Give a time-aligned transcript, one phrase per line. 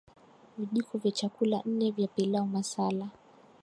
[0.57, 3.09] vijiko vya chakula nne vya pilau masala